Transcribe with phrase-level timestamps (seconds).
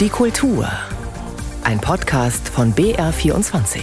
[0.00, 0.66] Die Kultur.
[1.62, 3.82] Ein Podcast von BR24.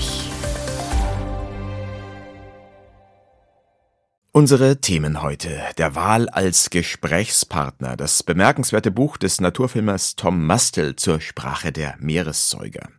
[4.31, 5.61] Unsere Themen heute.
[5.77, 7.95] Der Wal als Gesprächspartner.
[7.95, 12.89] Das bemerkenswerte Buch des Naturfilmers Tom Mastel zur Sprache der Meeressäuger.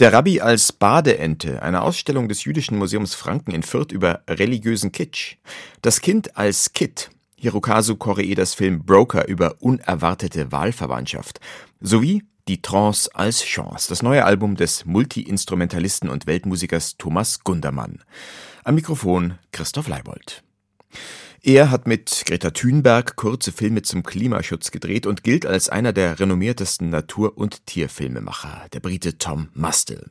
[0.00, 5.36] Der Rabbi als Badeente, eine Ausstellung des Jüdischen Museums Franken in Fürth über religiösen Kitsch.
[5.80, 11.38] Das Kind als Kit, Hirokazu Koreedas Film Broker über unerwartete Wahlverwandtschaft.
[11.80, 18.02] Sowie Die Trance als Chance, das neue Album des Multi-Instrumentalisten und Weltmusikers Thomas Gundermann.
[18.64, 20.42] Am Mikrofon Christoph Leibold.
[21.42, 26.20] Er hat mit Greta Thunberg kurze Filme zum Klimaschutz gedreht und gilt als einer der
[26.20, 30.10] renommiertesten Natur- und Tierfilmemacher, der Brite Tom Mustel.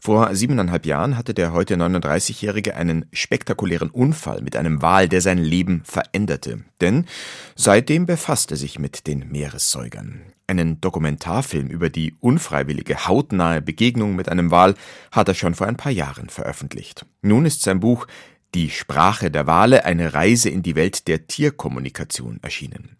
[0.00, 5.38] Vor siebeneinhalb Jahren hatte der heute 39-Jährige einen spektakulären Unfall mit einem Wal, der sein
[5.38, 6.64] Leben veränderte.
[6.80, 7.06] Denn
[7.54, 10.22] seitdem befasst er sich mit den Meeressäugern.
[10.50, 14.74] Einen Dokumentarfilm über die unfreiwillige, hautnahe Begegnung mit einem Wal
[15.12, 17.06] hat er schon vor ein paar Jahren veröffentlicht.
[17.22, 18.08] Nun ist sein Buch
[18.52, 22.96] die Sprache der Wale, eine Reise in die Welt der Tierkommunikation erschienen.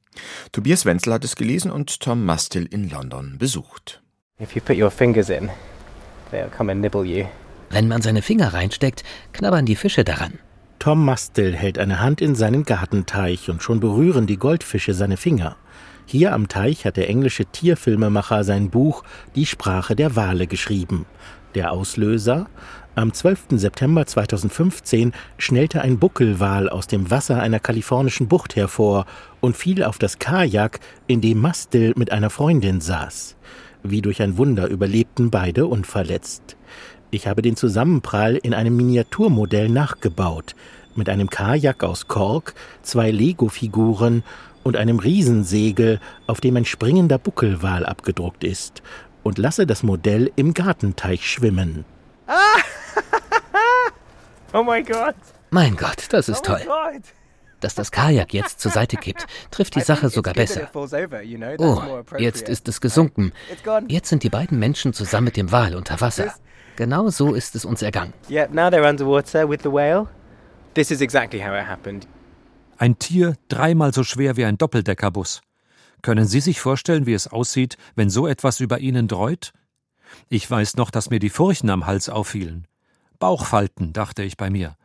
[0.53, 4.01] Tobias Wenzel hat es gelesen und Tom Mustil in London besucht.
[7.71, 10.39] Wenn man seine Finger reinsteckt, knabbern die Fische daran.
[10.79, 15.57] Tom Mustil hält eine Hand in seinen Gartenteich und schon berühren die Goldfische seine Finger.
[16.07, 21.07] Hier am Teich hat der englische Tierfilmemacher sein Buch Die Sprache der Wale geschrieben.
[21.55, 22.47] Der Auslöser?
[22.97, 23.47] Am 12.
[23.53, 29.07] September 2015 schnellte ein Buckelwal aus dem Wasser einer kalifornischen Bucht hervor
[29.41, 33.37] und fiel auf das Kajak, in dem Mastel mit einer Freundin saß.
[33.83, 36.57] Wie durch ein Wunder überlebten beide unverletzt.
[37.13, 40.55] Ich habe den Zusammenprall in einem Miniaturmodell nachgebaut,
[40.95, 44.23] mit einem Kajak aus Kork, zwei Lego-Figuren
[44.63, 48.83] und einem Riesensegel, auf dem ein springender Buckelwal abgedruckt ist,
[49.23, 51.85] und lasse das Modell im Gartenteich schwimmen.
[52.27, 52.35] Ah!
[54.55, 55.17] oh mein Gott.
[55.51, 56.63] Mein Gott, das ist oh toll.
[57.61, 60.71] Dass das Kajak jetzt zur Seite kippt, trifft die Sache sogar besser.
[61.59, 61.83] Oh,
[62.17, 63.33] jetzt ist es gesunken.
[63.89, 66.35] Jetzt sind die beiden Menschen zusammen mit dem Wal unter Wasser.
[66.77, 68.15] Genau so ist es uns ergangen.
[72.81, 75.43] Ein Tier dreimal so schwer wie ein Doppeldeckerbus.
[76.01, 79.53] Können Sie sich vorstellen, wie es aussieht, wenn so etwas über Ihnen dreut?
[80.31, 82.67] Ich weiß noch, dass mir die Furchen am Hals auffielen.
[83.19, 84.77] Bauchfalten, dachte ich bei mir.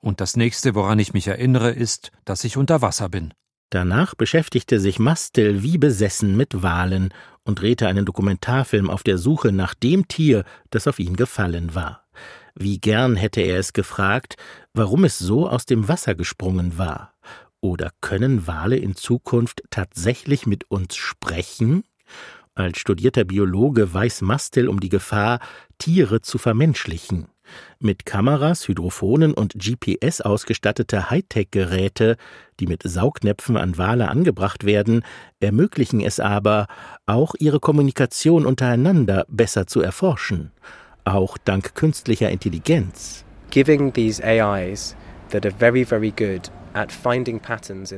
[0.00, 3.32] Und das nächste, woran ich mich erinnere, ist, dass ich unter Wasser bin.
[3.70, 7.14] Danach beschäftigte sich Mastel wie besessen mit Walen
[7.44, 12.08] und drehte einen Dokumentarfilm auf der Suche nach dem Tier, das auf ihn gefallen war.
[12.56, 14.36] Wie gern hätte er es gefragt,
[14.74, 17.12] warum es so aus dem Wasser gesprungen war.
[17.66, 21.82] Oder können Wale in Zukunft tatsächlich mit uns sprechen?
[22.54, 25.40] Als studierter Biologe weiß Mastel um die Gefahr,
[25.76, 27.26] Tiere zu vermenschlichen.
[27.80, 32.18] Mit Kameras, Hydrophonen und GPS ausgestattete Hightech-Geräte,
[32.60, 35.02] die mit Saugnäpfen an Wale angebracht werden,
[35.40, 36.68] ermöglichen es aber,
[37.06, 40.52] auch ihre Kommunikation untereinander besser zu erforschen,
[41.02, 43.24] auch dank künstlicher Intelligenz.
[43.50, 44.94] Giving these AIs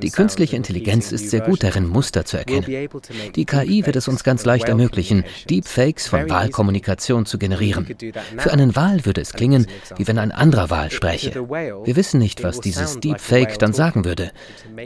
[0.00, 2.88] die künstliche Intelligenz ist sehr gut darin, Muster zu erkennen.
[3.34, 7.88] Die KI wird es uns ganz leicht ermöglichen, Deepfakes von Wahlkommunikation zu generieren.
[8.36, 9.66] Für einen Wal würde es klingen,
[9.96, 11.34] wie wenn ein anderer Wal spräche.
[11.34, 14.30] Wir wissen nicht, was dieses Deepfake dann sagen würde.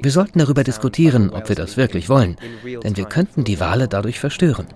[0.00, 2.36] Wir sollten darüber diskutieren, ob wir das wirklich wollen,
[2.82, 4.66] denn wir könnten die Wale dadurch verstören.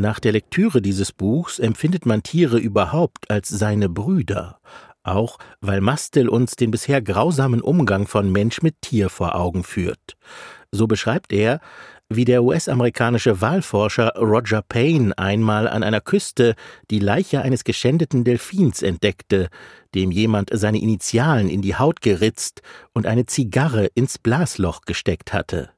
[0.00, 4.60] Nach der Lektüre dieses Buchs empfindet man Tiere überhaupt als seine Brüder
[5.08, 10.16] auch weil Mastel uns den bisher grausamen Umgang von Mensch mit Tier vor Augen führt.
[10.70, 11.60] So beschreibt er,
[12.10, 16.54] wie der US-amerikanische Walforscher Roger Payne einmal an einer Küste
[16.90, 19.48] die Leiche eines geschändeten Delfins entdeckte,
[19.94, 22.62] dem jemand seine Initialen in die Haut geritzt
[22.94, 25.70] und eine Zigarre ins Blasloch gesteckt hatte.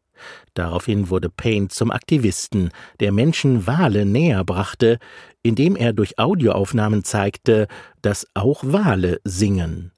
[0.55, 2.71] Daraufhin wurde Payne zum Aktivisten,
[3.01, 4.99] der Menschen Wale näher brachte,
[5.43, 7.67] indem er durch Audioaufnahmen zeigte,
[8.03, 9.93] dass auch Wale singen.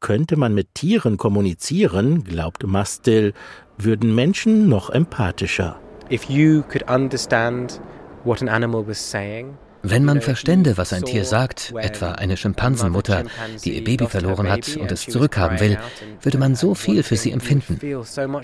[0.00, 3.34] Könnte man mit Tieren kommunizieren, glaubt Mastil,
[3.76, 5.78] würden Menschen noch empathischer.
[6.10, 7.80] If you could understand
[8.24, 13.24] what an animal was saying, wenn man verstände, was ein Tier sagt, etwa eine Schimpansenmutter,
[13.64, 15.78] die ihr Baby verloren hat und es zurückhaben will,
[16.22, 17.78] würde man so viel für sie empfinden.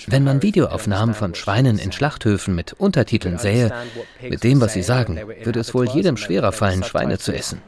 [0.06, 3.70] Wenn man Videoaufnahmen von Schweinen in Schlachthöfen mit Untertiteln sähe,
[4.22, 7.60] mit dem, was sie sagen, würde es wohl jedem schwerer fallen, Schweine zu essen.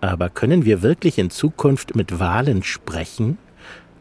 [0.00, 3.38] Aber können wir wirklich in Zukunft mit Walen sprechen?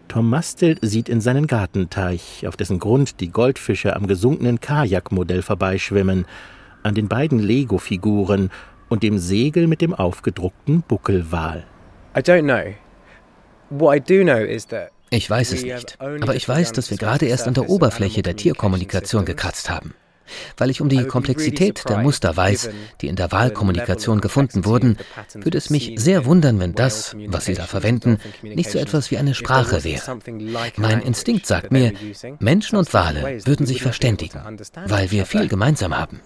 [0.08, 6.26] Tom Mastel sieht in seinen Gartenteich, auf dessen Grund die Goldfische am gesunkenen Kajakmodell vorbeischwimmen,
[6.84, 8.50] an den beiden Lego-Figuren
[8.90, 11.66] und dem Segel mit dem aufgedruckten Buckelwal.
[15.10, 18.36] Ich weiß es nicht, aber ich weiß, dass wir gerade erst an der Oberfläche der
[18.36, 19.94] Tierkommunikation gekratzt haben.
[20.58, 22.70] Weil ich um die Komplexität der Muster weiß,
[23.02, 24.98] die in der Wahlkommunikation gefunden wurden,
[25.34, 29.18] würde es mich sehr wundern, wenn das, was Sie da verwenden, nicht so etwas wie
[29.18, 30.20] eine Sprache wäre.
[30.78, 31.94] Mein Instinkt sagt mir,
[32.40, 34.40] Menschen und Wale würden sich verständigen,
[34.86, 36.22] weil wir viel gemeinsam haben.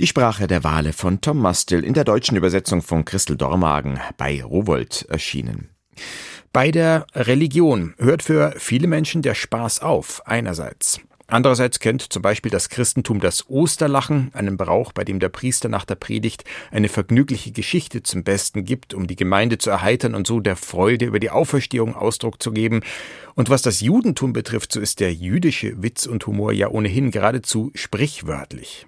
[0.00, 4.42] Die Sprache der Wale von Tom Mustel in der deutschen Übersetzung von Christel Dormagen bei
[4.42, 5.68] Rowold erschienen.
[6.52, 11.00] Bei der Religion hört für viele Menschen der Spaß auf, einerseits.
[11.26, 15.86] Andererseits kennt zum Beispiel das Christentum das Osterlachen, einen Brauch, bei dem der Priester nach
[15.86, 20.40] der Predigt eine vergnügliche Geschichte zum Besten gibt, um die Gemeinde zu erheitern und so
[20.40, 22.82] der Freude über die Auferstehung Ausdruck zu geben.
[23.34, 27.70] Und was das Judentum betrifft, so ist der jüdische Witz und Humor ja ohnehin geradezu
[27.74, 28.86] sprichwörtlich.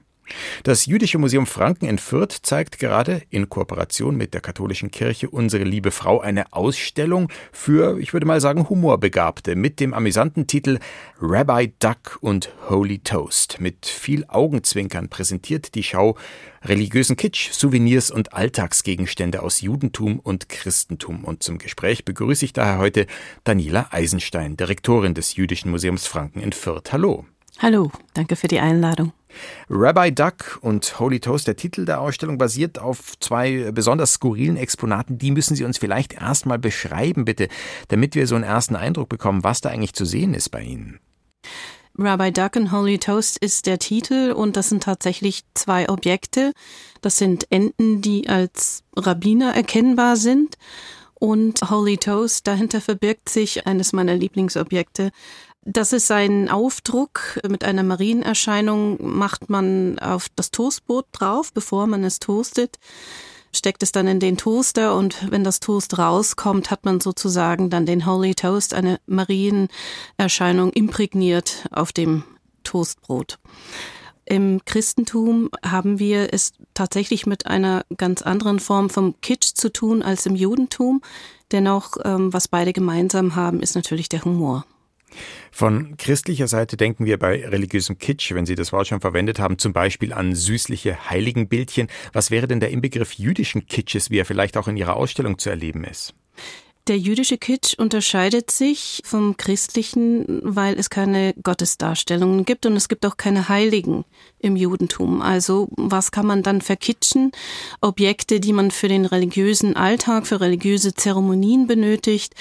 [0.63, 5.65] Das Jüdische Museum Franken in Fürth zeigt gerade in Kooperation mit der katholischen Kirche Unsere
[5.65, 10.79] liebe Frau eine Ausstellung für, ich würde mal sagen, Humorbegabte mit dem amüsanten Titel
[11.21, 13.61] Rabbi Duck und Holy Toast.
[13.61, 16.17] Mit viel Augenzwinkern präsentiert die Schau
[16.65, 21.25] religiösen Kitsch, Souvenirs und Alltagsgegenstände aus Judentum und Christentum.
[21.25, 23.07] Und zum Gespräch begrüße ich daher heute
[23.45, 26.93] Daniela Eisenstein, Direktorin des Jüdischen Museums Franken in Fürth.
[26.93, 27.27] Hallo.
[27.59, 29.13] Hallo, danke für die Einladung.
[29.69, 35.19] Rabbi Duck und Holy Toast, der Titel der Ausstellung, basiert auf zwei besonders skurrilen Exponaten.
[35.19, 37.49] Die müssen Sie uns vielleicht erstmal beschreiben, bitte,
[37.89, 41.01] damit wir so einen ersten Eindruck bekommen, was da eigentlich zu sehen ist bei Ihnen.
[41.97, 46.53] Rabbi Duck and Holy Toast ist der Titel und das sind tatsächlich zwei Objekte.
[47.03, 50.57] Das sind Enten, die als Rabbiner erkennbar sind.
[51.15, 55.13] Und Holy Toast, dahinter verbirgt sich eines meiner Lieblingsobjekte,
[55.65, 62.05] das ist ein Aufdruck mit einer Marienerscheinung, macht man auf das Toastbrot drauf, bevor man
[62.05, 62.79] es toastet,
[63.53, 67.87] steckt es dann in den Toaster und wenn das Toast rauskommt, hat man sozusagen dann
[67.87, 72.25] den Holy Toast, eine Marienerscheinung imprägniert auf dem
[72.63, 73.39] Toastbrot.
[74.27, 80.03] Im Christentum haben wir es tatsächlich mit einer ganz anderen Form vom Kitsch zu tun
[80.03, 81.03] als im Judentum.
[81.53, 84.65] Dennoch, ähm, was beide gemeinsam haben, ist natürlich der Humor.
[85.51, 89.59] Von christlicher Seite denken wir bei religiösem Kitsch, wenn Sie das Wort schon verwendet haben,
[89.59, 91.89] zum Beispiel an süßliche Heiligenbildchen.
[92.13, 95.51] Was wäre denn der Inbegriff jüdischen Kitsches, wie er vielleicht auch in Ihrer Ausstellung zu
[95.51, 96.15] erleben ist?
[96.87, 103.07] Der jüdische Kitsch unterscheidet sich vom christlichen, weil es keine Gottesdarstellungen gibt und es gibt
[103.07, 104.05] auch keine Heiligen
[104.39, 105.23] im Judentum.
[105.23, 107.33] Also was kann man dann verkitschen?
[107.81, 112.35] Objekte, die man für den religiösen Alltag, für religiöse Zeremonien benötigt,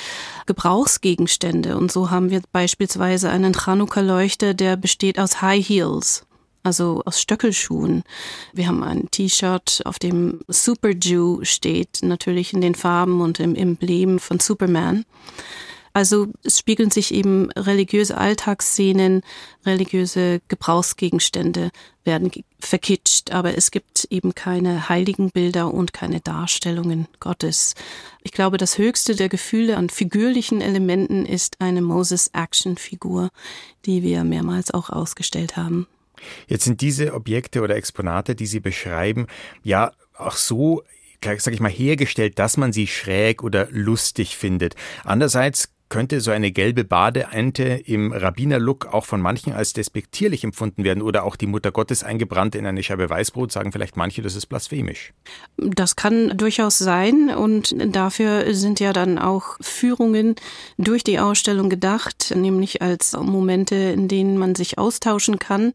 [0.46, 1.78] Gebrauchsgegenstände.
[1.78, 6.26] Und so haben wir beispielsweise einen Chanukka-Leuchter, der besteht aus High Heels
[6.64, 8.04] also aus Stöckelschuhen.
[8.54, 13.56] Wir haben ein T-Shirt, auf dem Super Jew steht, natürlich in den Farben und im
[13.56, 15.06] Emblem von Superman.
[15.96, 19.22] Also es spiegeln sich eben religiöse Alltagsszenen,
[19.64, 21.70] religiöse Gebrauchsgegenstände
[22.04, 27.76] werden verkitscht, aber es gibt eben keine heiligen Bilder und keine Darstellungen Gottes.
[28.24, 33.30] Ich glaube, das höchste der Gefühle an figürlichen Elementen ist eine Moses-Action-Figur,
[33.86, 35.88] die wir mehrmals auch ausgestellt haben.
[36.48, 39.28] Jetzt sind diese Objekte oder Exponate, die Sie beschreiben,
[39.64, 40.84] ja auch so
[41.38, 44.76] sag ich mal, hergestellt, dass man sie schräg oder lustig findet.
[45.06, 51.04] Andererseits könnte so eine gelbe Badeente im Rabbinerlook auch von manchen als despektierlich empfunden werden
[51.04, 54.48] oder auch die Mutter Gottes eingebrannt in eine Scheibe Weißbrot, sagen vielleicht manche, das ist
[54.48, 55.14] blasphemisch.
[55.58, 60.34] Das kann durchaus sein und dafür sind ja dann auch Führungen
[60.80, 65.74] durch die Ausstellung gedacht, nämlich als Momente, in denen man sich austauschen kann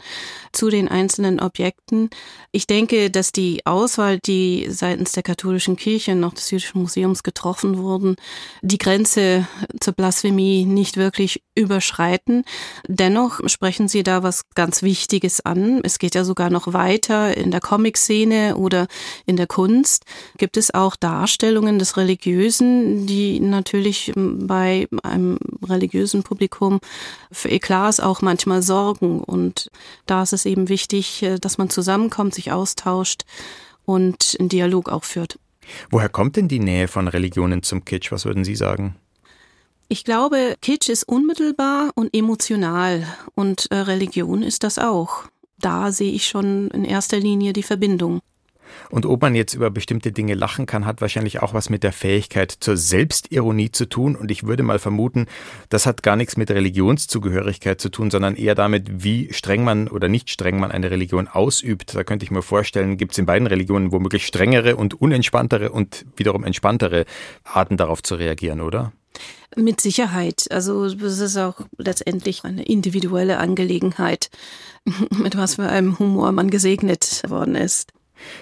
[0.51, 2.11] zu den einzelnen Objekten.
[2.51, 7.23] Ich denke, dass die Auswahl, die seitens der katholischen Kirche und auch des Jüdischen Museums
[7.23, 8.17] getroffen wurden,
[8.63, 9.47] die Grenze
[9.79, 12.45] zur Blasphemie nicht wirklich überschreiten.
[12.87, 15.81] Dennoch sprechen Sie da was ganz Wichtiges an.
[15.83, 18.87] Es geht ja sogar noch weiter in der Comic-Szene oder
[19.27, 20.05] in der Kunst.
[20.37, 26.81] Gibt es auch Darstellungen des Religiösen, die natürlich bei einem religiösen Publikum
[27.33, 29.21] für Eklats auch manchmal sorgen.
[29.21, 29.71] Und
[30.07, 33.25] da ist es eben wichtig, dass man zusammenkommt, sich austauscht
[33.85, 35.39] und einen Dialog auch führt.
[35.91, 38.11] Woher kommt denn die Nähe von Religionen zum Kitsch?
[38.13, 38.97] Was würden Sie sagen?
[39.91, 45.25] Ich glaube, Kitsch ist unmittelbar und emotional und äh, Religion ist das auch.
[45.59, 48.21] Da sehe ich schon in erster Linie die Verbindung.
[48.91, 51.93] Und ob man jetzt über bestimmte Dinge lachen kann, hat wahrscheinlich auch was mit der
[51.93, 54.15] Fähigkeit zur Selbstironie zu tun.
[54.15, 55.25] Und ich würde mal vermuten,
[55.71, 60.09] das hat gar nichts mit Religionszugehörigkeit zu tun, sondern eher damit, wie streng man oder
[60.09, 61.95] nicht streng man eine Religion ausübt.
[61.95, 66.05] Da könnte ich mir vorstellen, gibt es in beiden Religionen womöglich strengere und unentspanntere und
[66.17, 67.07] wiederum entspanntere
[67.43, 68.93] Arten darauf zu reagieren, oder?
[69.57, 70.47] Mit Sicherheit.
[70.51, 74.31] Also es ist auch letztendlich eine individuelle Angelegenheit,
[75.11, 77.93] mit was für einem Humor man gesegnet worden ist.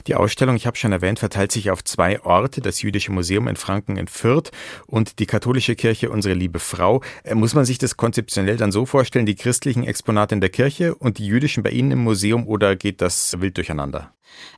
[0.06, 3.56] Die Ausstellung, ich habe schon erwähnt, verteilt sich auf zwei Orte, das Jüdische Museum in
[3.56, 4.50] Franken in Fürth
[4.87, 7.02] und die katholische Kirche Unsere Liebe Frau.
[7.25, 10.95] Äh, muss man sich das konzeptionell dann so vorstellen, die christlichen Exponate in der Kirche
[10.95, 14.12] und die jüdischen bei Ihnen im Museum oder geht das wild durcheinander?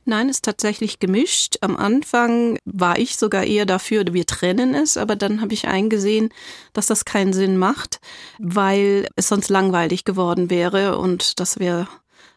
[0.05, 1.57] Nein, ist tatsächlich gemischt.
[1.61, 6.29] Am Anfang war ich sogar eher dafür, wir trennen es, aber dann habe ich eingesehen,
[6.73, 7.99] dass das keinen Sinn macht,
[8.39, 11.87] weil es sonst langweilig geworden wäre und das wäre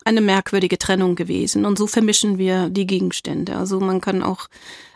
[0.04, 1.64] eine merkwürdige Trennung gewesen.
[1.64, 3.56] Und so vermischen wir die Gegenstände.
[3.56, 4.48] Also man kann auch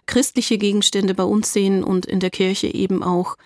[0.07, 3.37] christliche Gegenstände bei uns sehen und in der Kirche eben auch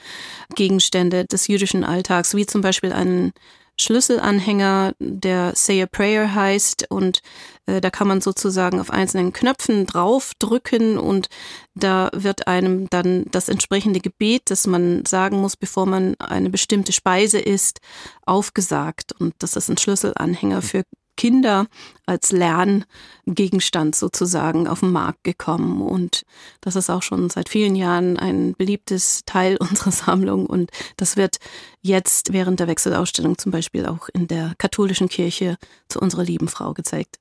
[0.54, 3.32] Gegenstände des jüdischen Alltags, wie zum Beispiel einen
[3.80, 7.22] Schlüsselanhänger, der Say a Prayer heißt und
[7.64, 11.28] äh, da kann man sozusagen auf einzelnen Knöpfen draufdrücken und
[11.74, 16.92] da wird einem dann das entsprechende Gebet, das man sagen muss, bevor man eine bestimmte
[16.92, 17.80] Speise isst,
[18.26, 20.82] aufgesagt und das ist ein Schlüsselanhänger für
[21.20, 21.66] Kinder
[22.06, 25.82] als Lerngegenstand sozusagen auf den Markt gekommen.
[25.82, 26.22] Und
[26.62, 30.46] das ist auch schon seit vielen Jahren ein beliebtes Teil unserer Sammlung.
[30.46, 31.36] Und das wird
[31.82, 35.58] jetzt während der Wechselausstellung zum Beispiel auch in der katholischen Kirche
[35.90, 37.19] zu unserer lieben Frau gezeigt.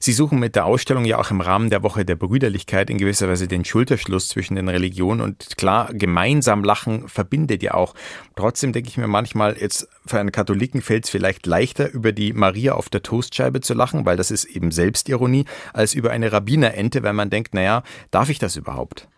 [0.00, 3.28] Sie suchen mit der Ausstellung ja auch im Rahmen der Woche der Brüderlichkeit in gewisser
[3.28, 7.94] Weise den Schulterschluss zwischen den Religionen und klar, gemeinsam lachen verbindet ja auch.
[8.36, 12.32] Trotzdem denke ich mir manchmal, jetzt für einen Katholiken fällt es vielleicht leichter, über die
[12.32, 17.02] Maria auf der Toastscheibe zu lachen, weil das ist eben Selbstironie, als über eine Rabbinerente,
[17.02, 19.08] weil man denkt, naja, darf ich das überhaupt?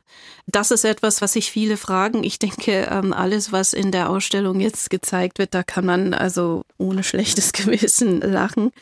[0.51, 2.25] Das ist etwas, was sich viele fragen.
[2.25, 6.65] Ich denke, ähm, alles, was in der Ausstellung jetzt gezeigt wird, da kann man also
[6.79, 8.73] ohne schlechtes Gewissen lachen.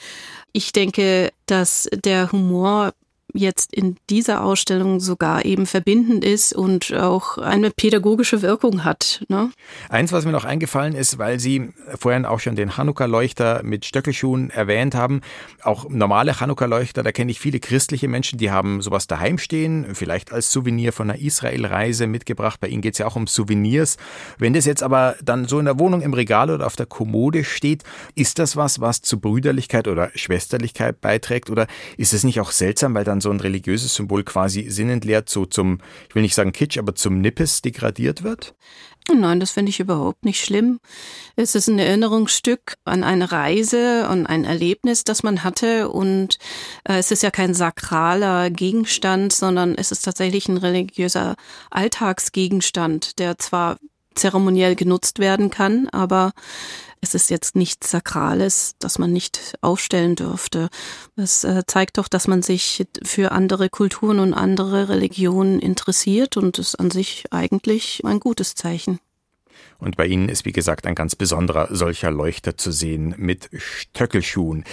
[0.52, 2.92] Ich denke, dass der Humor
[3.34, 9.24] jetzt in dieser Ausstellung sogar eben verbindend ist und auch eine pädagogische Wirkung hat.
[9.28, 9.50] Ne?
[9.88, 14.50] Eins, was mir noch eingefallen ist, weil Sie vorhin auch schon den Chanukka-Leuchter mit Stöckelschuhen
[14.50, 15.20] erwähnt haben,
[15.62, 20.32] auch normale Chanukka-Leuchter, da kenne ich viele christliche Menschen, die haben sowas daheim stehen, vielleicht
[20.32, 22.60] als Souvenir von einer Israel-Reise mitgebracht.
[22.60, 23.98] Bei Ihnen geht es ja auch um Souvenirs.
[24.38, 27.44] Wenn das jetzt aber dann so in der Wohnung im Regal oder auf der Kommode
[27.44, 31.50] steht, ist das was, was zu Brüderlichkeit oder Schwesterlichkeit beiträgt?
[31.50, 31.66] Oder
[31.96, 35.44] ist es nicht auch seltsam, weil dann dann so ein religiöses Symbol quasi sinnentleert so
[35.44, 38.54] zum, ich will nicht sagen Kitsch, aber zum Nippes degradiert wird?
[39.10, 40.80] Nein, das finde ich überhaupt nicht schlimm.
[41.34, 45.88] Es ist ein Erinnerungsstück an eine Reise und ein Erlebnis, das man hatte.
[45.88, 46.36] Und
[46.84, 51.36] äh, es ist ja kein sakraler Gegenstand, sondern es ist tatsächlich ein religiöser
[51.70, 53.78] Alltagsgegenstand, der zwar
[54.18, 56.32] zeremoniell genutzt werden kann, aber
[57.00, 60.68] es ist jetzt nichts Sakrales, das man nicht aufstellen dürfte.
[61.16, 66.58] Es äh, zeigt doch, dass man sich für andere Kulturen und andere Religionen interessiert und
[66.58, 68.98] ist an sich eigentlich ein gutes Zeichen.
[69.79, 74.63] Und bei Ihnen ist, wie gesagt, ein ganz besonderer solcher Leuchter zu sehen mit Stöckelschuhen.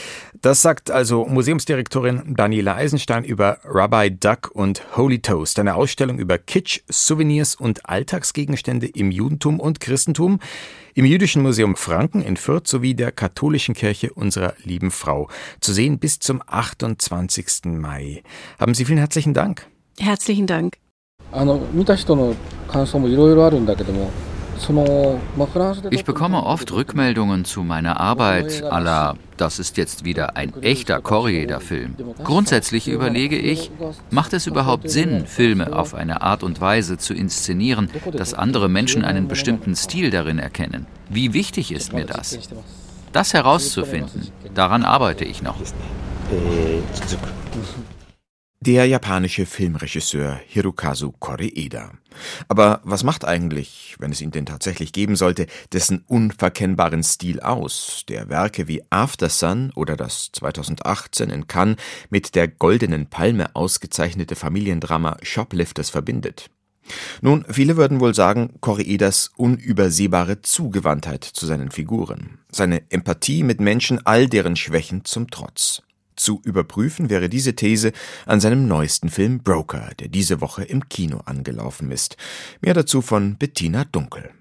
[0.41, 6.39] Das sagt also Museumsdirektorin Daniela Eisenstein über Rabbi Duck und Holy Toast, eine Ausstellung über
[6.39, 10.39] Kitsch, Souvenirs und Alltagsgegenstände im Judentum und Christentum
[10.95, 15.29] im Jüdischen Museum Franken in Fürth sowie der katholischen Kirche unserer lieben Frau.
[15.61, 17.65] Zu sehen bis zum 28.
[17.67, 18.23] Mai.
[18.59, 19.67] Haben Sie vielen herzlichen Dank.
[19.99, 20.77] Herzlichen Dank.
[21.33, 22.35] あの見た人の
[22.67, 24.11] 感想もいろいろあるんだけども
[25.90, 31.96] ich bekomme oft Rückmeldungen zu meiner Arbeit, la, das ist jetzt wieder ein echter Corrieder-Film.
[32.24, 33.72] Grundsätzlich überlege ich,
[34.12, 39.04] macht es überhaupt Sinn, Filme auf eine Art und Weise zu inszenieren, dass andere Menschen
[39.04, 40.86] einen bestimmten Stil darin erkennen?
[41.10, 42.40] Wie wichtig ist mir das?
[43.12, 45.58] Das herauszufinden, daran arbeite ich noch.
[48.62, 51.92] Der japanische Filmregisseur Hirokazu Koreeda.
[52.48, 58.04] Aber was macht eigentlich, wenn es ihn denn tatsächlich geben sollte, dessen unverkennbaren Stil aus,
[58.08, 61.78] der Werke wie After Sun oder das 2018 in Cannes
[62.10, 66.50] mit der Goldenen Palme ausgezeichnete Familiendrama Shoplifters verbindet?
[67.22, 74.06] Nun, viele würden wohl sagen, Koreedas unübersehbare Zugewandtheit zu seinen Figuren, seine Empathie mit Menschen
[74.06, 75.82] all deren Schwächen zum Trotz.
[76.16, 77.92] Zu überprüfen wäre diese These
[78.26, 82.18] an seinem neuesten Film Broker, der diese Woche im Kino angelaufen ist.
[82.62, 84.32] Mehr dazu von Bettina Dunkel.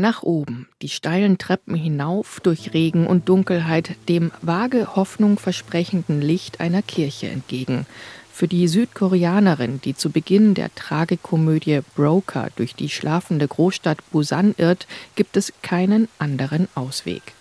[0.00, 6.60] Nach oben, die steilen Treppen hinauf durch Regen und Dunkelheit, dem vage Hoffnung versprechenden Licht
[6.60, 7.84] einer Kirche entgegen.
[8.32, 14.86] Für die Südkoreanerin, die zu Beginn der Tragikomödie Broker durch die schlafende Großstadt Busan irrt,
[15.16, 17.34] gibt es keinen anderen Ausweg.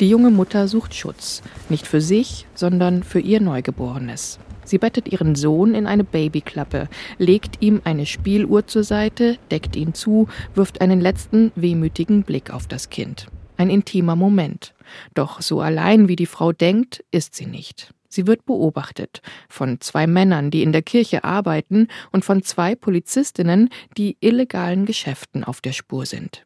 [0.00, 4.38] Die junge Mutter sucht Schutz, nicht für sich, sondern für ihr Neugeborenes.
[4.64, 9.94] Sie bettet ihren Sohn in eine Babyklappe, legt ihm eine Spieluhr zur Seite, deckt ihn
[9.94, 13.26] zu, wirft einen letzten wehmütigen Blick auf das Kind.
[13.56, 14.74] Ein intimer Moment.
[15.14, 17.92] Doch so allein wie die Frau denkt, ist sie nicht.
[18.08, 23.70] Sie wird beobachtet von zwei Männern, die in der Kirche arbeiten, und von zwei Polizistinnen,
[23.96, 26.42] die illegalen Geschäften auf der Spur sind.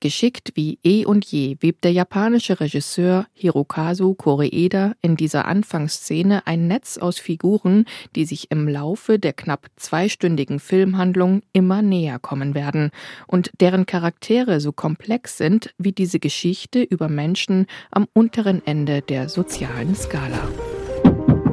[0.00, 6.68] Geschickt wie eh und je webt der japanische Regisseur Hirokazu Koreeda in dieser Anfangsszene ein
[6.68, 12.90] Netz aus Figuren, die sich im Laufe der knapp zweistündigen Filmhandlung immer näher kommen werden
[13.26, 19.28] und deren Charaktere so komplex sind wie diese Geschichte über Menschen am unteren Ende der
[19.28, 20.46] sozialen Skala.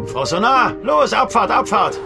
[0.06, 2.00] Frau Sonar, los, Abfahrt, Abfahrt!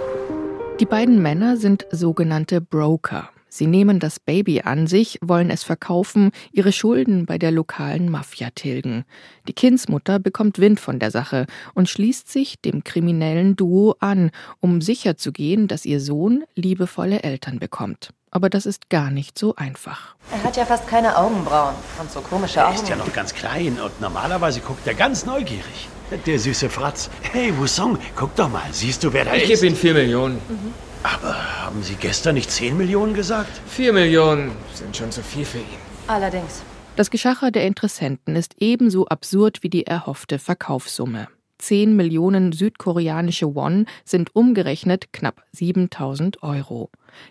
[0.80, 3.30] Die beiden Männer sind sogenannte Broker.
[3.50, 8.50] Sie nehmen das Baby an sich, wollen es verkaufen, ihre Schulden bei der lokalen Mafia
[8.54, 9.06] tilgen.
[9.48, 14.82] Die Kindsmutter bekommt Wind von der Sache und schließt sich dem kriminellen Duo an, um
[14.82, 18.12] sicherzugehen, dass ihr Sohn liebevolle Eltern bekommt.
[18.32, 20.16] Aber das ist gar nicht so einfach.
[20.32, 22.76] Er hat ja fast keine Augenbrauen und so komische Augen.
[22.76, 25.90] Er ist ja noch ganz klein und normalerweise guckt er ganz neugierig.
[26.26, 27.10] Der süße Fratz.
[27.22, 28.64] Hey, Wusong, guck doch mal.
[28.72, 29.50] Siehst du, wer da ich ist?
[29.50, 30.36] Ich gebe ihm vier Millionen.
[30.36, 30.74] Mhm.
[31.04, 33.62] Aber haben Sie gestern nicht 10 Millionen gesagt?
[33.68, 35.80] 4 Millionen sind schon zu viel für ihn.
[36.08, 36.62] Allerdings.
[36.96, 41.28] Das Geschacher der Interessenten ist ebenso absurd wie die erhoffte Verkaufssumme.
[41.60, 46.90] 10 Millionen südkoreanische Won sind umgerechnet knapp 7000 Euro.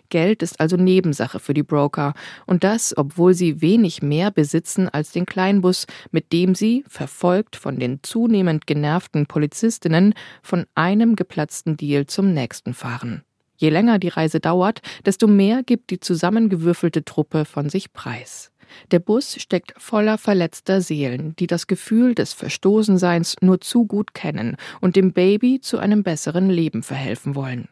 [0.09, 2.13] Geld ist also Nebensache für die Broker
[2.45, 7.79] und das, obwohl sie wenig mehr besitzen als den Kleinbus, mit dem sie, verfolgt von
[7.79, 13.23] den zunehmend genervten Polizistinnen, von einem geplatzten Deal zum nächsten fahren.
[13.59, 18.51] Je länger die Reise dauert, desto mehr gibt die zusammengewürfelte Truppe von sich preis.
[18.91, 24.55] Der Bus steckt voller verletzter Seelen, die das Gefühl des Verstoßenseins nur zu gut kennen
[24.79, 27.67] und dem Baby zu einem besseren Leben verhelfen wollen.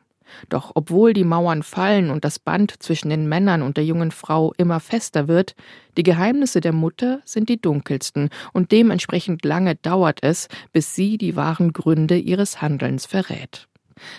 [0.49, 4.53] Doch obwohl die Mauern fallen und das Band zwischen den Männern und der jungen Frau
[4.57, 5.55] immer fester wird,
[5.95, 11.37] die Geheimnisse der Mutter sind die dunkelsten und dementsprechend lange dauert es, bis sie die
[11.37, 13.69] wahren Gründe ihres Handelns verrät.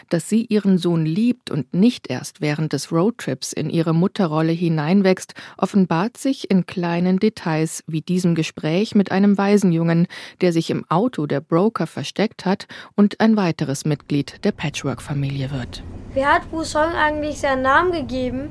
[0.09, 5.35] Dass sie ihren Sohn liebt und nicht erst während des Roadtrips in ihre Mutterrolle hineinwächst,
[5.57, 10.07] offenbart sich in kleinen Details wie diesem Gespräch mit einem Waisenjungen,
[10.41, 15.83] der sich im Auto der Broker versteckt hat und ein weiteres Mitglied der Patchwork-Familie wird.
[16.15, 18.49] Wer hat Wu Song eigentlich seinen Namen gegeben?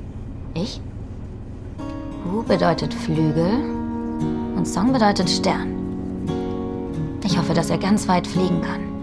[0.54, 0.80] Ich?
[2.24, 3.52] Wu bedeutet Flügel
[4.56, 5.74] und Song bedeutet Stern.
[7.24, 8.97] Ich hoffe, dass er ganz weit fliegen kann.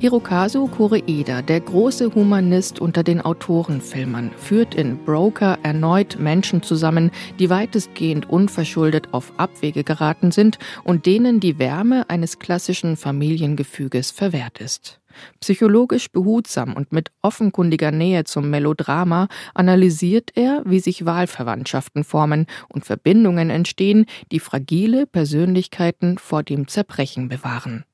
[0.00, 7.50] Hirokazu Koreeda, der große Humanist unter den Autorenfilmern, führt in Broker erneut Menschen zusammen, die
[7.50, 15.02] weitestgehend unverschuldet auf Abwege geraten sind und denen die Wärme eines klassischen Familiengefüges verwehrt ist.
[15.40, 22.86] Psychologisch behutsam und mit offenkundiger Nähe zum Melodrama analysiert er, wie sich Wahlverwandtschaften formen und
[22.86, 27.84] Verbindungen entstehen, die fragile Persönlichkeiten vor dem Zerbrechen bewahren.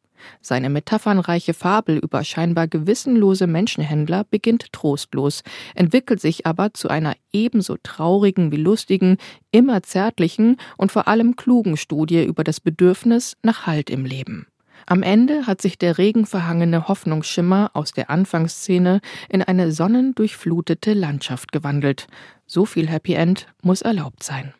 [0.40, 5.42] Seine metaphernreiche Fabel über scheinbar gewissenlose Menschenhändler beginnt trostlos,
[5.74, 9.18] entwickelt sich aber zu einer ebenso traurigen wie lustigen,
[9.50, 14.46] immer zärtlichen und vor allem klugen Studie über das Bedürfnis nach Halt im Leben.
[14.88, 22.06] Am Ende hat sich der regenverhangene Hoffnungsschimmer aus der Anfangsszene in eine sonnendurchflutete Landschaft gewandelt.
[22.46, 24.54] So viel Happy End muss erlaubt sein.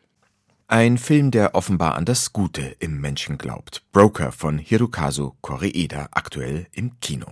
[0.69, 3.83] Ein Film, der offenbar an das Gute im Menschen glaubt.
[3.93, 7.27] Broker von Hirokazu Koreeda, aktuell im Kino.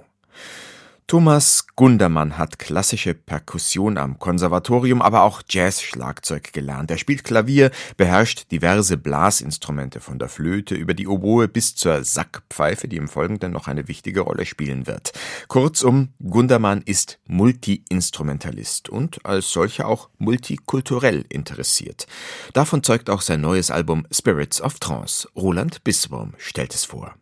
[1.07, 6.89] Thomas Gundermann hat klassische Perkussion am Konservatorium, aber auch Jazz-Schlagzeug gelernt.
[6.89, 12.87] Er spielt Klavier, beherrscht diverse Blasinstrumente von der Flöte über die Oboe bis zur Sackpfeife,
[12.87, 15.11] die im Folgenden noch eine wichtige Rolle spielen wird.
[15.47, 22.07] Kurzum, Gundermann ist Multi-Instrumentalist und als solcher auch multikulturell interessiert.
[22.53, 25.29] Davon zeugt auch sein neues Album Spirits of Trance.
[25.35, 27.13] Roland Bisswurm stellt es vor.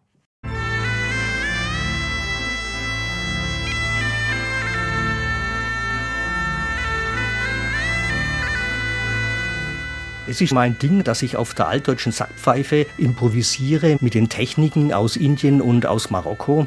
[10.25, 15.17] Es ist mein Ding, dass ich auf der altdeutschen Sackpfeife improvisiere mit den Techniken aus
[15.17, 16.65] Indien und aus Marokko.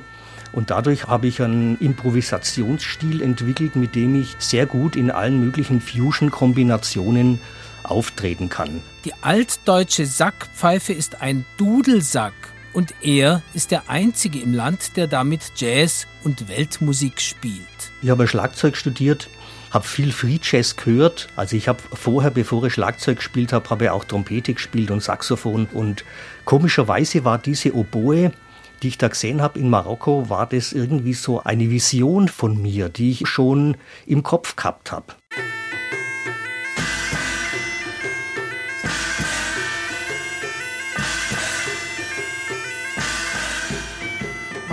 [0.53, 5.81] Und dadurch habe ich einen Improvisationsstil entwickelt, mit dem ich sehr gut in allen möglichen
[5.81, 7.41] Fusion-Kombinationen
[7.83, 8.83] auftreten kann.
[9.07, 12.35] Die altdeutsche Sackpfeife ist ein Dudelsack
[12.75, 17.63] Und er ist der Einzige im Land, der damit Jazz und Weltmusik spielt.
[18.03, 19.31] Ich habe Schlagzeug studiert,
[19.71, 21.29] habe viel Free Jazz gehört.
[21.37, 25.03] Also ich habe vorher, bevor ich Schlagzeug gespielt habe, habe ich auch Trompete gespielt und
[25.03, 25.67] Saxophon.
[25.73, 26.05] Und
[26.45, 28.33] komischerweise war diese Oboe
[28.83, 32.89] die ich da gesehen habe in Marokko, war das irgendwie so eine Vision von mir,
[32.89, 33.77] die ich schon
[34.07, 35.15] im Kopf gehabt habe.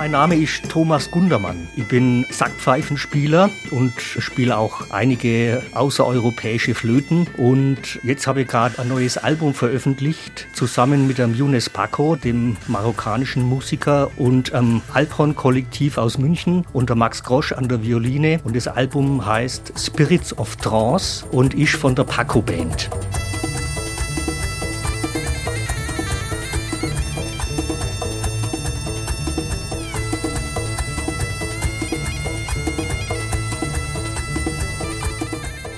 [0.03, 1.69] Mein Name ist Thomas Gundermann.
[1.77, 7.25] Ich bin Sackpfeifenspieler und spiele auch einige außereuropäische Flöten.
[7.37, 12.57] Und jetzt habe ich gerade ein neues Album veröffentlicht, zusammen mit dem Younes Paco, dem
[12.67, 18.41] marokkanischen Musiker, und einem Alphorn-Kollektiv aus München und der Max Grosch an der Violine.
[18.43, 22.89] Und das Album heißt Spirits of Trance und ist von der Paco Band.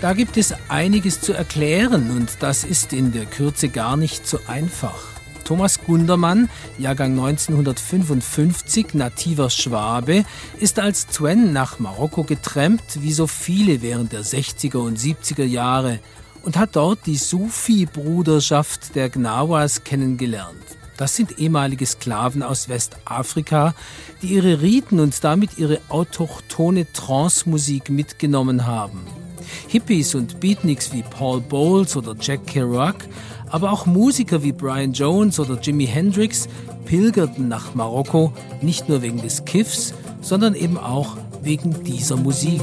[0.05, 4.37] Da gibt es einiges zu erklären und das ist in der Kürze gar nicht so
[4.45, 5.03] einfach.
[5.45, 10.23] Thomas Gundermann, Jahrgang 1955, nativer Schwabe,
[10.59, 15.97] ist als Zwen nach Marokko getrennt, wie so viele während der 60er und 70er Jahre,
[16.43, 20.61] und hat dort die Sufi-Bruderschaft der Gnawas kennengelernt.
[20.97, 23.73] Das sind ehemalige Sklaven aus Westafrika,
[24.21, 29.24] die ihre Riten und damit ihre autochtone Trance-Musik mitgenommen haben.
[29.67, 33.07] Hippies und Beatniks wie Paul Bowles oder Jack Kerouac,
[33.49, 36.47] aber auch Musiker wie Brian Jones oder Jimi Hendrix
[36.85, 42.61] pilgerten nach Marokko nicht nur wegen des Kiffs, sondern eben auch wegen dieser Musik.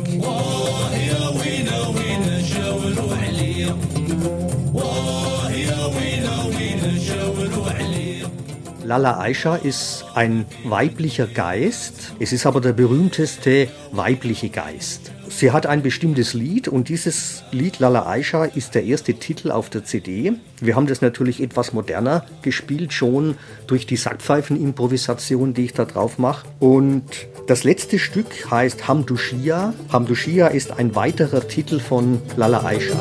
[8.85, 12.13] Lala Aisha ist ein weiblicher Geist.
[12.19, 15.13] Es ist aber der berühmteste weibliche Geist.
[15.35, 19.71] Sie hat ein bestimmtes Lied und dieses Lied Lala Aisha ist der erste Titel auf
[19.71, 20.35] der CD.
[20.61, 26.19] Wir haben das natürlich etwas moderner gespielt, schon durch die Sackpfeifen-Improvisation, die ich da drauf
[26.19, 26.47] mache.
[26.61, 27.05] Und
[27.49, 29.75] das letzte Stück heißt Hamdushia.
[29.93, 33.01] Hamdushia ist ein weiterer Titel von Lala Aisha.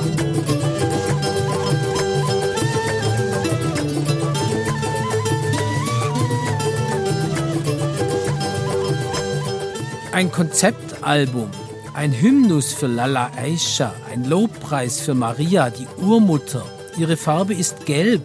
[10.12, 11.52] Ein Konzeptalbum
[11.94, 16.66] ein Hymnus für Lala Aisha, ein Lobpreis für Maria, die Urmutter.
[16.98, 18.22] Ihre Farbe ist gelb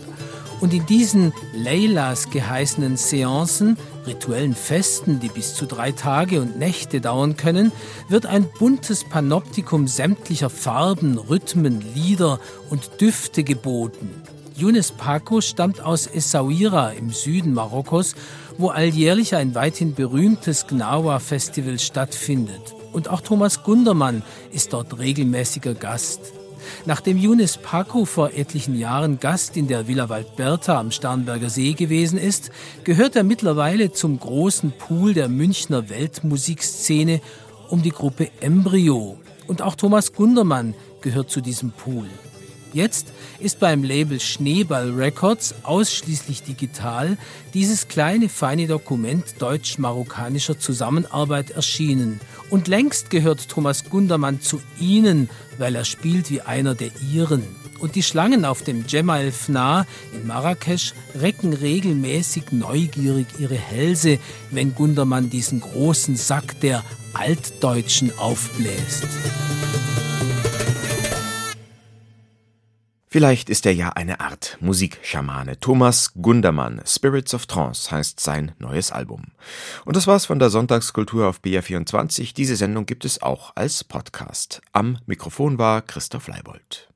[0.60, 3.76] und in diesen Leilas geheißenen Seancen,
[4.06, 7.72] rituellen Festen, die bis zu drei Tage und Nächte dauern können,
[8.08, 12.38] wird ein buntes Panoptikum sämtlicher Farben, Rhythmen, Lieder
[12.70, 14.10] und Düfte geboten.
[14.56, 18.14] Younes Paco stammt aus Essaouira im Süden Marokkos,
[18.58, 22.75] wo alljährlich ein weithin berühmtes Gnawa-Festival stattfindet.
[22.92, 24.22] Und auch Thomas Gundermann
[24.52, 26.32] ist dort regelmäßiger Gast.
[26.84, 32.18] Nachdem Younes Paco vor etlichen Jahren Gast in der Villa Waldberta am Starnberger See gewesen
[32.18, 32.50] ist,
[32.84, 37.20] gehört er mittlerweile zum großen Pool der Münchner Weltmusikszene
[37.68, 39.18] um die Gruppe Embryo.
[39.46, 42.06] Und auch Thomas Gundermann gehört zu diesem Pool.
[42.76, 43.06] Jetzt
[43.38, 47.16] ist beim Label Schneeball Records ausschließlich digital
[47.54, 52.20] dieses kleine feine Dokument deutsch-marokkanischer Zusammenarbeit erschienen.
[52.50, 57.44] Und längst gehört Thomas Gundermann zu ihnen, weil er spielt wie einer der ihren.
[57.78, 64.18] Und die Schlangen auf dem Jemal Fna in Marrakesch recken regelmäßig neugierig ihre Hälse,
[64.50, 66.84] wenn Gundermann diesen großen Sack der
[67.14, 69.06] Altdeutschen aufbläst.
[73.16, 75.58] Vielleicht ist er ja eine Art Musikschamane.
[75.58, 79.28] Thomas Gundermann, Spirits of Trance heißt sein neues Album.
[79.86, 82.34] Und das war's von der Sonntagskultur auf BR24.
[82.34, 84.60] Diese Sendung gibt es auch als Podcast.
[84.74, 86.90] Am Mikrofon war Christoph Leibold.